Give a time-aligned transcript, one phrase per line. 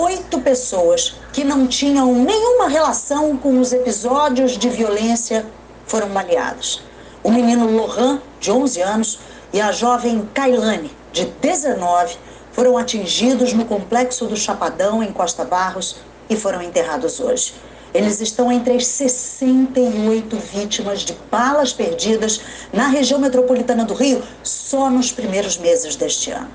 [0.00, 5.44] oito pessoas que não tinham nenhuma relação com os episódios de violência
[5.86, 6.80] foram baleadas.
[7.22, 9.18] O menino Lohan, de 11 anos,
[9.52, 12.16] e a jovem Kailane, de 19,
[12.52, 15.96] foram atingidos no complexo do Chapadão, em Costa Barros,
[16.30, 17.52] e foram enterrados hoje.
[17.92, 22.40] Eles estão entre as 68 vítimas de balas perdidas
[22.72, 26.48] na região metropolitana do Rio só nos primeiros meses deste ano.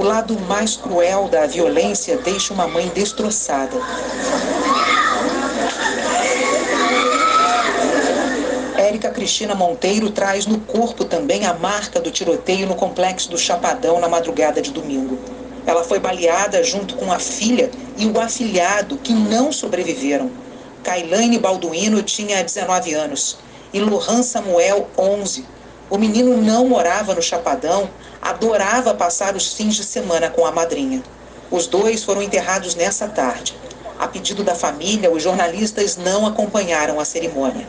[0.00, 3.76] O lado mais cruel da violência deixa uma mãe destroçada.
[8.78, 14.00] Érica Cristina Monteiro traz no corpo também a marca do tiroteio no complexo do Chapadão
[14.00, 15.18] na madrugada de domingo.
[15.66, 20.30] Ela foi baleada junto com a filha e o afilhado, que não sobreviveram.
[20.82, 23.36] Kailane Balduino tinha 19 anos
[23.70, 25.59] e Lohan Samuel, 11.
[25.90, 27.90] O menino não morava no Chapadão,
[28.22, 31.02] adorava passar os fins de semana com a madrinha.
[31.50, 33.54] Os dois foram enterrados nessa tarde.
[33.98, 37.66] A pedido da família, os jornalistas não acompanharam a cerimônia.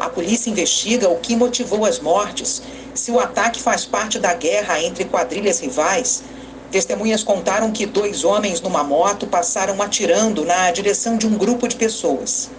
[0.00, 2.62] A polícia investiga o que motivou as mortes,
[2.94, 6.24] se o ataque faz parte da guerra entre quadrilhas rivais
[6.70, 11.74] Testemunhas contaram que dois homens numa moto passaram atirando na direção de um grupo de
[11.74, 12.50] pessoas.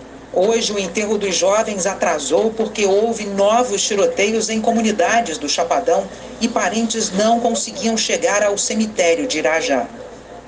[0.42, 6.08] Hoje, o enterro dos jovens atrasou porque houve novos tiroteios em comunidades do Chapadão
[6.40, 9.86] e parentes não conseguiam chegar ao cemitério de Irajá.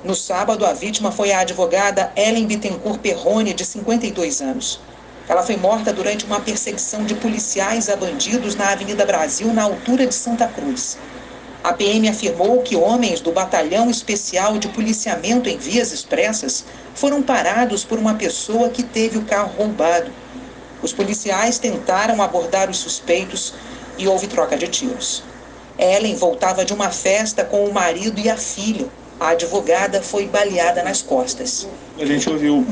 [0.02, 4.80] No sábado, a vítima foi a advogada Ellen Bittencourt Perrone, de 52 anos.
[5.28, 10.08] Ela foi morta durante uma perseguição de policiais a bandidos na Avenida Brasil, na altura
[10.08, 10.98] de Santa Cruz.
[11.64, 17.84] A PM afirmou que homens do Batalhão Especial de Policiamento em Vias Expressas foram parados
[17.84, 20.12] por uma pessoa que teve o carro roubado.
[20.82, 23.54] Os policiais tentaram abordar os suspeitos
[23.96, 25.24] e houve troca de tiros.
[25.78, 28.88] Ellen voltava de uma festa com o marido e a filha.
[29.20, 31.68] A advogada foi baleada nas costas.
[32.00, 32.66] A gente ouviu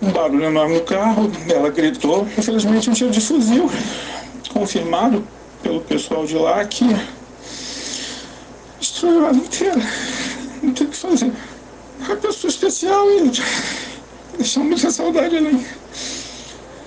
[0.00, 2.26] um barulho enorme no carro, ela gritou.
[2.38, 3.70] Infelizmente, um tiro de fuzil
[4.50, 5.22] confirmado
[5.62, 6.84] pelo pessoal de lá que
[8.78, 9.80] destruiu ela inteira.
[10.62, 11.32] Não tem o que fazer.
[12.00, 13.32] É uma pessoa especial e
[14.36, 15.66] deixou muita saudade ali.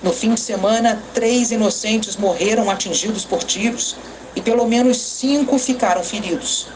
[0.03, 3.95] No fim de semana, três inocentes morreram atingidos por tiros
[4.35, 6.67] e pelo menos cinco ficaram feridos.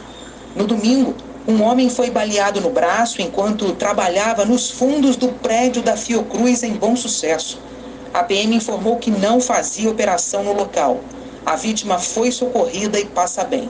[0.55, 1.16] No domingo,
[1.47, 6.73] um homem foi baleado no braço enquanto trabalhava nos fundos do prédio da Fiocruz em
[6.73, 7.59] Bom Sucesso.
[8.13, 11.01] A PM informou que não fazia operação no local.
[11.45, 13.69] A vítima foi socorrida e passa bem.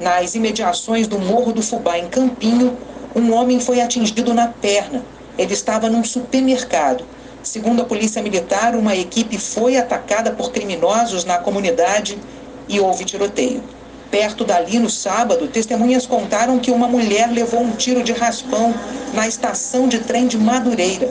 [0.00, 2.78] Nas imediações do Morro do Fubá, em Campinho,
[3.14, 5.04] um homem foi atingido na perna.
[5.36, 7.04] Ele estava num supermercado.
[7.42, 12.18] Segundo a Polícia Militar, uma equipe foi atacada por criminosos na comunidade
[12.66, 13.62] e houve tiroteio.
[14.10, 18.72] Perto dali, no sábado, testemunhas contaram que uma mulher levou um tiro de raspão
[19.12, 21.10] na estação de trem de Madureira.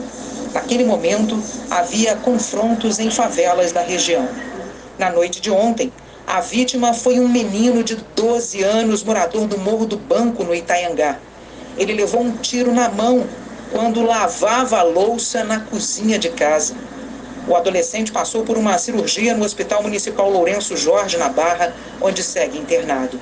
[0.52, 1.40] Naquele momento,
[1.70, 4.28] havia confrontos em favelas da região.
[4.96, 5.92] Na noite de ontem,
[6.24, 11.18] a vítima foi um menino de 12 anos, morador do Morro do Banco, no Itaiangá.
[11.76, 13.26] Ele levou um tiro na mão
[13.72, 16.76] quando lavava a louça na cozinha de casa.
[17.48, 22.56] O adolescente passou por uma cirurgia no Hospital Municipal Lourenço Jorge, na Barra, onde segue
[22.56, 23.20] internado.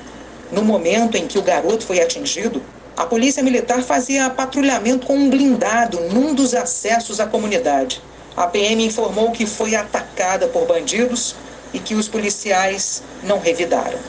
[0.51, 2.61] No momento em que o garoto foi atingido,
[2.95, 7.99] a Polícia Militar fazia patrulhamento com um blindado num dos acessos à comunidade.
[8.37, 11.35] A PM informou que foi atacada por bandidos
[11.73, 13.99] e que os policiais não revidaram.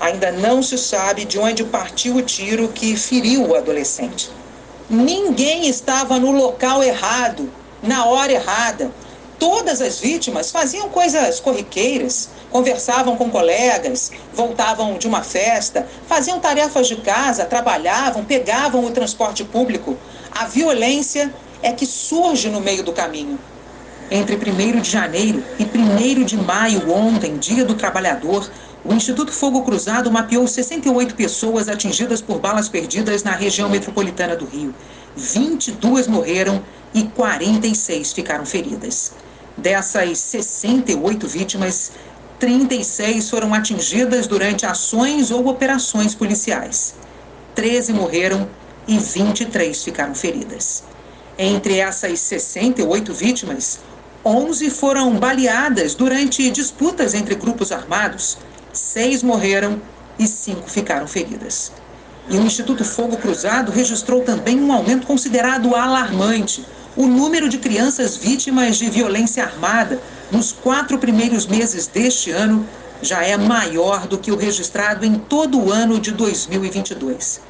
[0.00, 4.30] Ainda não se sabe de onde partiu o tiro que feriu o adolescente.
[4.90, 7.50] Ninguém estava no local errado,
[7.82, 8.90] na hora errada.
[9.38, 16.86] Todas as vítimas faziam coisas corriqueiras, conversavam com colegas, voltavam de uma festa, faziam tarefas
[16.86, 19.96] de casa, trabalhavam, pegavam o transporte público.
[20.30, 21.32] A violência
[21.62, 23.38] é que surge no meio do caminho.
[24.10, 28.50] Entre 1 de janeiro e 1 de maio, ontem, Dia do Trabalhador,
[28.84, 34.44] o Instituto Fogo Cruzado mapeou 68 pessoas atingidas por balas perdidas na região metropolitana do
[34.44, 34.74] Rio.
[35.16, 36.62] 22 morreram
[36.92, 39.12] e 46 ficaram feridas.
[39.56, 41.92] Dessas 68 vítimas,
[42.38, 46.94] 36 foram atingidas durante ações ou operações policiais.
[47.54, 48.50] 13 morreram
[48.86, 50.84] e 23 ficaram feridas.
[51.38, 53.80] Entre essas 68 vítimas,
[54.26, 58.38] 11 foram baleadas durante disputas entre grupos armados,
[58.72, 59.82] seis morreram
[60.18, 61.70] e cinco ficaram feridas.
[62.30, 66.64] E o Instituto Fogo Cruzado registrou também um aumento considerado alarmante.
[66.96, 70.00] O número de crianças vítimas de violência armada
[70.32, 72.66] nos quatro primeiros meses deste ano
[73.02, 77.42] já é maior do que o registrado em todo o ano de 2022.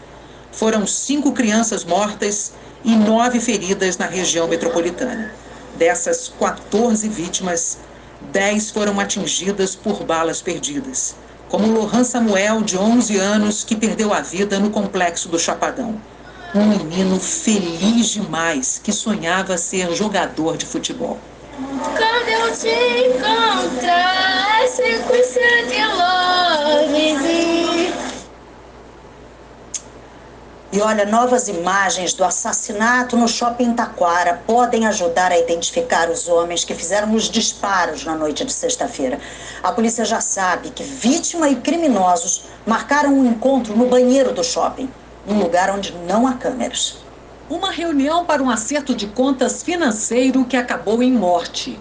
[0.51, 2.53] foram cinco crianças mortas
[2.85, 5.44] e nove feridas na região metropolitana.
[5.77, 7.79] Dessas 14 vítimas,
[8.33, 11.17] 10 foram atingidas por balas perdidas,
[11.49, 16.01] como Lohan Samuel, de 11 anos, que perdeu a vida no complexo do Chapadão.
[16.55, 21.19] Um menino feliz demais que sonhava ser jogador de futebol.
[21.57, 22.69] Quando eu te
[23.09, 24.54] encontrar,
[30.75, 36.65] e olha, novas imagens do assassinato no shopping Taquara podem ajudar a identificar os homens
[36.65, 39.21] que fizeram os disparos na noite de sexta-feira.
[39.63, 44.91] A polícia já sabe que vítima e criminosos marcaram um encontro no banheiro do shopping,
[45.25, 46.97] num lugar onde não há câmeras.
[47.49, 51.79] Uma reunião para um acerto de contas financeiro que acabou em morte.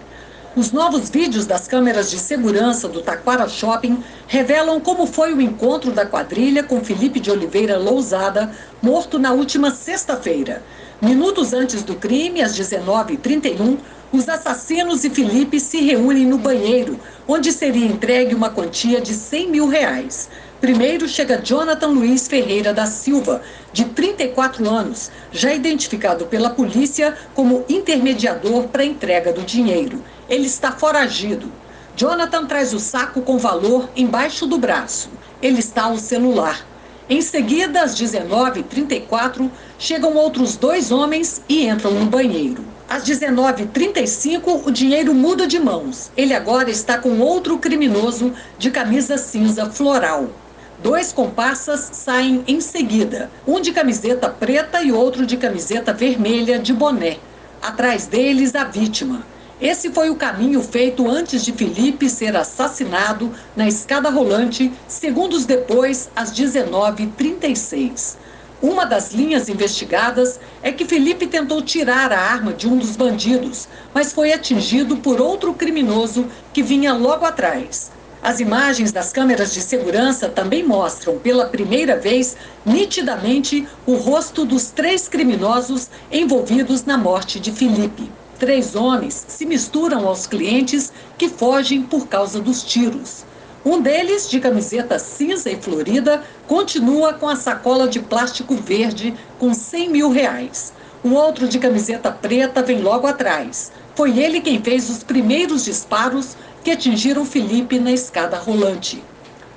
[0.56, 5.90] Os novos vídeos das câmeras de segurança do Taquara Shopping revelam como foi o encontro
[5.90, 10.62] da quadrilha com Felipe de Oliveira Lousada, morto na última sexta-feira.
[11.02, 13.78] Minutos antes do crime, às 19h31,
[14.12, 19.50] os assassinos e Felipe se reúnem no banheiro, onde seria entregue uma quantia de 100
[19.50, 20.28] mil reais.
[20.60, 23.42] Primeiro chega Jonathan Luiz Ferreira da Silva,
[23.72, 30.00] de 34 anos, já identificado pela polícia como intermediador para a entrega do dinheiro.
[30.28, 31.52] Ele está foragido.
[31.96, 35.10] Jonathan traz o saco com valor embaixo do braço.
[35.40, 36.66] Ele está ao celular.
[37.08, 42.64] Em seguida, às 19h34, chegam outros dois homens e entram no banheiro.
[42.88, 46.10] Às 19h35, o dinheiro muda de mãos.
[46.16, 50.30] Ele agora está com outro criminoso de camisa cinza floral.
[50.82, 56.72] Dois comparsas saem em seguida, um de camiseta preta e outro de camiseta vermelha de
[56.72, 57.18] boné.
[57.62, 59.24] Atrás deles, a vítima.
[59.60, 66.10] Esse foi o caminho feito antes de Felipe ser assassinado na escada rolante, segundos depois,
[66.16, 68.16] às 19h36.
[68.60, 73.68] Uma das linhas investigadas é que Felipe tentou tirar a arma de um dos bandidos,
[73.94, 77.92] mas foi atingido por outro criminoso que vinha logo atrás.
[78.20, 84.70] As imagens das câmeras de segurança também mostram, pela primeira vez, nitidamente o rosto dos
[84.70, 88.10] três criminosos envolvidos na morte de Felipe.
[88.38, 93.24] Três homens se misturam aos clientes que fogem por causa dos tiros.
[93.64, 99.54] Um deles, de camiseta cinza e florida, continua com a sacola de plástico verde com
[99.54, 100.72] 100 mil reais.
[101.02, 103.70] O outro, de camiseta preta, vem logo atrás.
[103.94, 109.02] Foi ele quem fez os primeiros disparos que atingiram Felipe na escada rolante.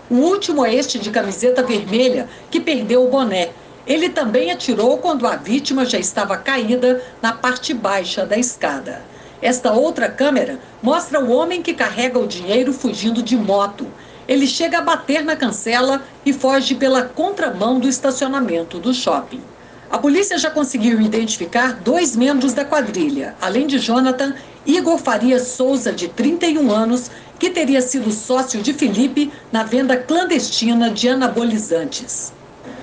[0.10, 3.50] O último é este de camiseta vermelha, que perdeu o boné
[3.88, 9.02] ele também atirou quando a vítima já estava caída na parte baixa da escada.
[9.42, 13.88] Esta outra câmera mostra o homem que carrega o dinheiro fugindo de moto.
[14.28, 19.42] Ele chega a bater na cancela e foge pela contramão do estacionamento do shopping.
[19.90, 24.36] A polícia já conseguiu identificar dois membros da quadrilha, além de Jonathan,
[24.66, 27.10] Igor Faria Souza, de 31 anos,
[27.40, 32.34] que teria sido sócio de Felipe na venda clandestina de anabolizantes.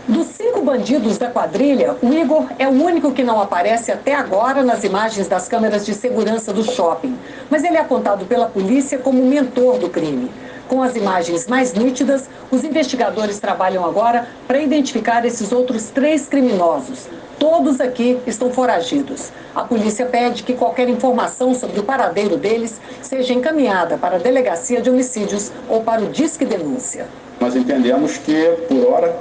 [0.06, 4.82] Cinco bandidos da quadrilha, o Igor é o único que não aparece até agora nas
[4.82, 7.16] imagens das câmeras de segurança do shopping.
[7.50, 10.30] Mas ele é apontado pela polícia como mentor do crime.
[10.66, 17.06] Com as imagens mais nítidas, os investigadores trabalham agora para identificar esses outros três criminosos.
[17.38, 19.30] Todos aqui estão foragidos.
[19.54, 24.80] A polícia pede que qualquer informação sobre o paradeiro deles seja encaminhada para a Delegacia
[24.80, 27.06] de Homicídios ou para o Disque Denúncia.
[27.38, 29.14] Nós entendemos que, por hora,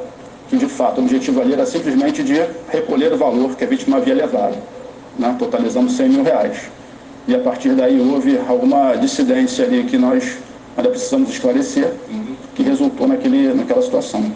[0.54, 2.36] que de fato o objetivo ali era simplesmente de
[2.70, 4.56] recolher o valor que a vítima havia levado,
[5.18, 6.70] né, totalizando 100 mil reais.
[7.28, 10.38] E a partir daí houve alguma dissidência ali que nós
[10.78, 11.92] ainda precisamos esclarecer,
[12.54, 14.32] que resultou naquele, naquela situação.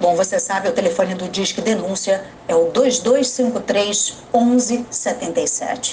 [0.00, 5.90] Bom, você sabe, o telefone do Disque Denúncia é o 2253 1177.